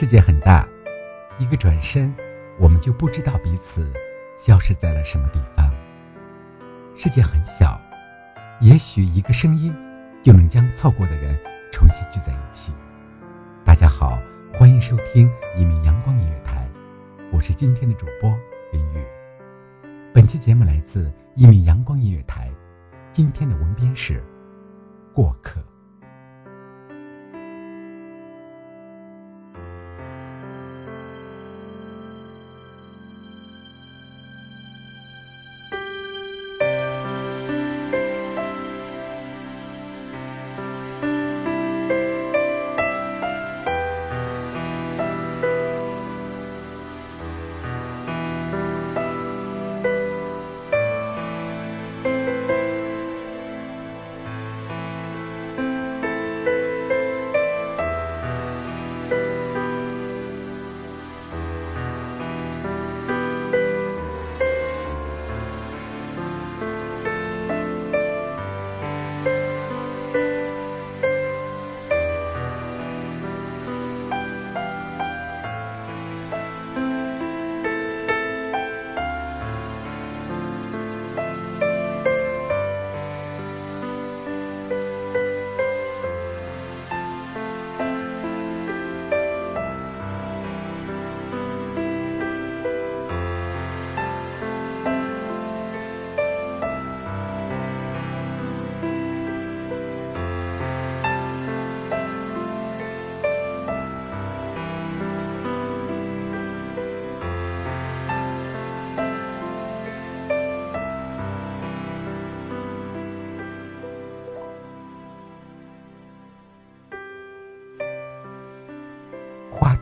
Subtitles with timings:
[0.00, 0.66] 世界很大，
[1.38, 2.10] 一个转身，
[2.58, 3.92] 我们就不知道彼此
[4.34, 5.70] 消失在了什么地方。
[6.96, 7.78] 世界很小，
[8.62, 9.70] 也许一个声音
[10.22, 11.38] 就能将错过的人
[11.70, 12.72] 重新聚在一起。
[13.62, 14.18] 大家好，
[14.54, 16.66] 欢迎收听一米阳光音乐台，
[17.30, 18.34] 我是今天的主播
[18.72, 19.04] 林雨。
[20.14, 22.50] 本期节目来自一米阳光音乐台，
[23.12, 24.24] 今天的文编是
[25.12, 25.62] 过客。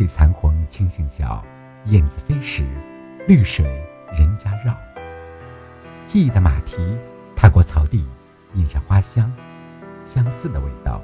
[0.00, 1.44] 褪残红青杏小，
[1.84, 2.64] 燕子飞时，
[3.28, 3.66] 绿水
[4.18, 4.74] 人家绕。
[6.06, 6.96] 记忆的马蹄
[7.36, 8.08] 踏过草地，
[8.54, 9.30] 印上花香，
[10.02, 11.02] 相似的味道。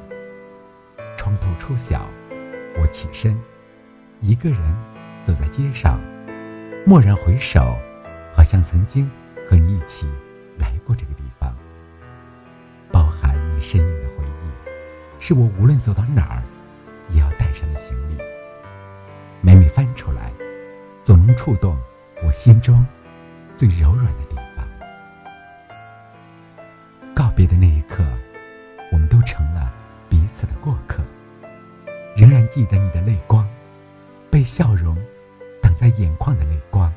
[1.14, 2.08] 窗头初晓，
[2.80, 3.38] 我起身，
[4.22, 4.60] 一个人
[5.22, 6.00] 走在街上，
[6.86, 7.76] 蓦然回首，
[8.34, 9.10] 好像曾经
[9.46, 10.08] 和你一起
[10.56, 11.54] 来过这个地方。
[12.90, 16.42] 包含你身影的回忆，是我无论走到哪儿，
[17.10, 18.16] 也要带上的行李。
[19.96, 20.30] 出来，
[21.02, 21.76] 总能触动
[22.24, 22.86] 我心中
[23.56, 24.64] 最柔软的地方。
[27.14, 28.04] 告别的那一刻，
[28.92, 29.72] 我们都成了
[30.08, 31.02] 彼此的过客。
[32.14, 33.48] 仍然记得你的泪光，
[34.30, 34.96] 被笑容
[35.60, 36.92] 挡在眼眶的泪光，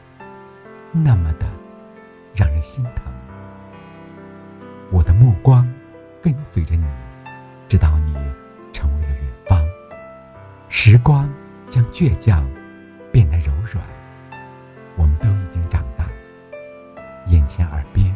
[0.92, 1.48] 那么的
[2.36, 3.12] 让人心疼。
[4.92, 5.68] 我的目光
[6.22, 6.86] 跟随着你，
[7.68, 8.14] 直到你
[8.74, 9.66] 成为了远方。
[10.68, 11.28] 时光。
[11.72, 12.50] 将倔强
[13.20, 13.86] 变得柔软，
[14.96, 16.08] 我们都已经长大。
[17.28, 18.16] 眼前耳边，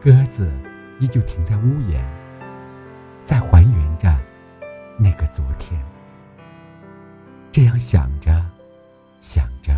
[0.00, 0.48] 鸽子
[1.00, 2.00] 依旧停在屋檐，
[3.24, 4.16] 在还原着
[4.96, 5.84] 那个昨天。
[7.50, 8.30] 这样想着，
[9.20, 9.76] 想着，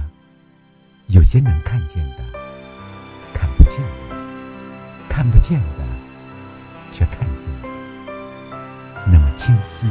[1.07, 2.19] 有些能看见的，
[3.33, 3.81] 看不见
[4.11, 4.15] 的；
[5.09, 5.87] 看不见的，
[6.93, 7.69] 却看见了
[9.07, 9.89] 那么清晰。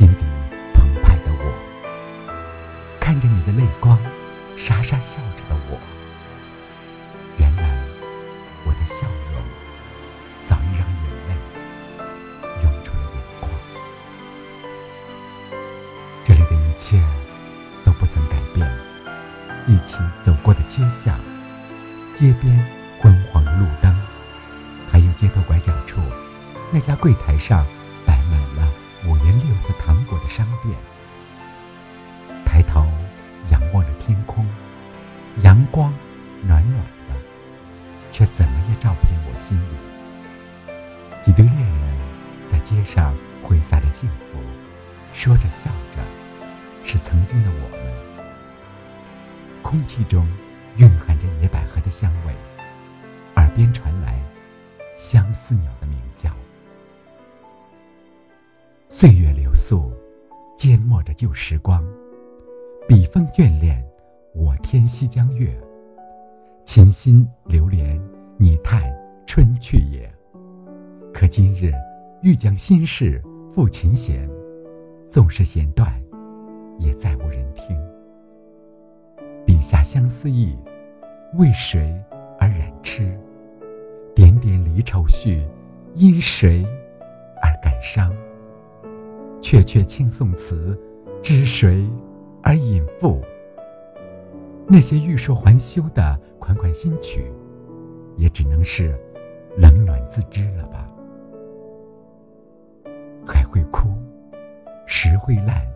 [0.00, 0.24] 心底
[0.72, 1.52] 澎湃的我，
[2.98, 3.98] 看着你的泪光，
[4.56, 5.78] 傻傻笑着的我。
[7.36, 7.68] 原来
[8.64, 9.42] 我的笑容
[10.46, 11.34] 早已让眼泪
[12.62, 13.52] 涌出了眼眶。
[16.24, 16.98] 这里的一切
[17.84, 18.66] 都不曾改变，
[19.66, 21.20] 一起走过的街巷，
[22.18, 22.58] 街边
[23.02, 23.94] 昏黄的路灯，
[24.90, 26.00] 还有街头拐角处
[26.72, 27.66] 那家柜台上
[28.06, 28.72] 摆满了
[29.06, 30.76] 五颜六色糖果的商店。
[32.44, 32.86] 抬头
[33.50, 34.46] 仰望着天空，
[35.42, 35.92] 阳光
[36.42, 37.14] 暖暖的，
[38.10, 39.74] 却怎么也照不进我心里。
[41.22, 41.98] 几对恋人
[42.48, 44.38] 在街上挥洒着幸福，
[45.12, 46.02] 说着笑着，
[46.84, 47.80] 是曾经的我们。
[49.62, 50.26] 空气中
[50.76, 52.34] 蕴含着野百合的香味，
[53.36, 54.18] 耳边传来
[54.96, 56.30] 相思鸟的鸣叫。
[59.00, 59.90] 岁月流速，
[60.58, 61.82] 缄默着旧时光。
[62.86, 63.82] 笔锋眷恋，
[64.34, 65.48] 我天西江月；
[66.66, 67.98] 琴心流连，
[68.36, 68.94] 你叹
[69.26, 70.06] 春去也。
[71.14, 71.72] 可今日
[72.20, 74.28] 欲将心事付琴弦，
[75.08, 75.90] 纵是弦断，
[76.78, 77.74] 也再无人听。
[79.46, 80.54] 笔下相思意，
[81.38, 81.98] 为谁
[82.38, 83.18] 而染痴？
[84.14, 85.42] 点点离愁绪，
[85.94, 86.62] 因谁
[87.40, 88.14] 而感伤？
[89.40, 90.78] 阙阙轻送词，
[91.22, 91.88] 知谁？
[92.42, 93.20] 而隐赋，
[94.66, 97.30] 那些欲说还休的款款新曲，
[98.16, 98.98] 也只能是
[99.56, 100.90] 冷暖自知了吧。
[103.26, 103.88] 海会枯，
[104.86, 105.66] 石会烂，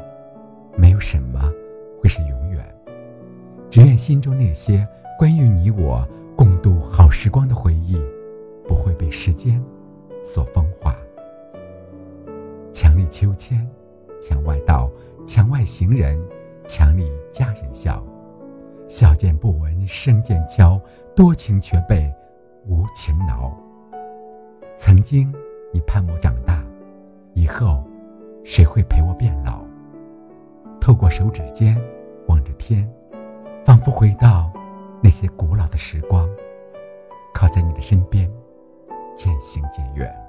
[0.77, 1.53] 没有什么
[2.01, 2.65] 会是永远。
[3.71, 4.87] 只愿心中那些
[5.19, 6.07] 关于你我
[6.37, 8.01] 共度好时光的回忆，
[8.67, 9.63] 不会被时间
[10.23, 10.97] 所风化。
[12.75, 13.65] 墙里秋千，
[14.21, 14.91] 墙外道，
[15.25, 16.21] 墙外行人。
[16.67, 18.03] 墙里佳人笑，
[18.89, 20.81] 笑渐不闻声渐悄，
[21.15, 22.11] 多情却被
[22.67, 23.55] 无情恼。
[24.77, 25.33] 曾经
[25.73, 26.65] 你盼我长大，
[27.35, 27.85] 以后
[28.43, 29.63] 谁会陪我变老？
[30.81, 31.81] 透过手指尖
[32.29, 32.91] 望着天，
[33.63, 34.51] 仿佛回到
[35.03, 36.27] 那些古老的时光，
[37.35, 38.29] 靠在你的身边，
[39.15, 40.24] 渐行渐远。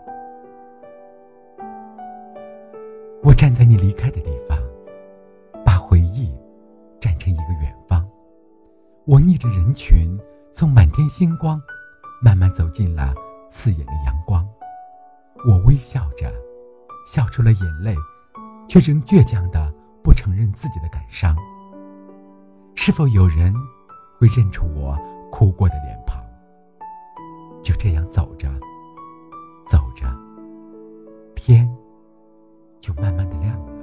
[3.25, 4.55] 我站在你离开的地方。
[5.65, 6.31] 把回忆，
[6.99, 8.07] 站成一个远方。
[9.05, 10.15] 我逆着人群，
[10.53, 11.59] 从满天星光，
[12.21, 13.15] 慢慢走进了
[13.49, 14.47] 刺眼的阳光。
[15.47, 16.31] 我微笑着，
[17.07, 17.95] 笑出了眼泪，
[18.69, 19.73] 却仍倔强的
[20.03, 21.35] 不承认自己的感伤。
[22.75, 23.51] 是否有人
[24.19, 24.95] 会认出我
[25.31, 26.23] 哭过的脸庞？
[27.63, 28.47] 就这样走着，
[29.67, 30.05] 走着，
[31.33, 31.67] 天
[32.85, 33.74] 就慢慢的亮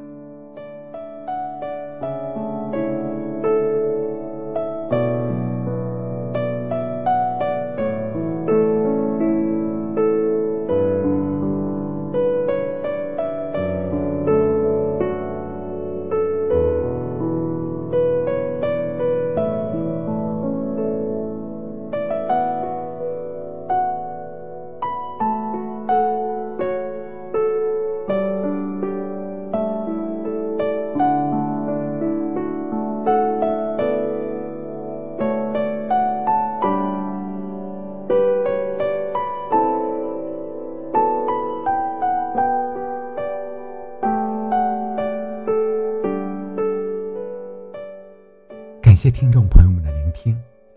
[48.92, 50.36] 感谢听众朋友们的聆听，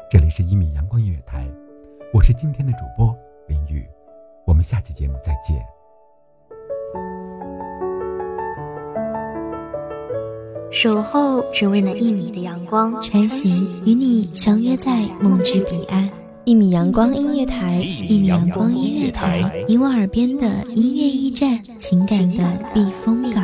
[0.10, 1.46] 这里是一米阳光音乐台，
[2.14, 3.14] 我是今天的主播
[3.50, 3.86] 林雨，
[4.48, 5.62] 我们下期节目再见。
[10.72, 16.10] 守候只为那一米的阳光，穿行与你相约在梦之彼岸。
[16.46, 23.44] 一米阳光音乐台，一米阳光音乐台，你我耳边的音乐驿站，情感的避风港。